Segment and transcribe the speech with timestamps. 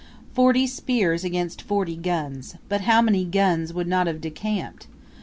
[0.33, 4.87] Forty spears against forty guns but how many guns would not have decamped?